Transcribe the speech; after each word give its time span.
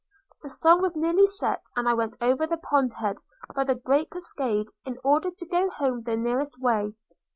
The 0.41 0.49
sun 0.49 0.81
was 0.81 0.95
nearly 0.95 1.27
set, 1.27 1.61
and 1.75 1.87
I 1.87 1.93
went 1.93 2.17
over 2.21 2.47
the 2.47 2.57
pond 2.57 2.91
head 2.93 3.17
by 3.53 3.65
the 3.65 3.75
great 3.75 4.09
cascade, 4.09 4.65
in 4.83 4.97
order 5.03 5.29
to 5.29 5.45
go 5.45 5.69
home 5.69 6.01
the 6.01 6.17
nearest 6.17 6.59
way. 6.59 6.95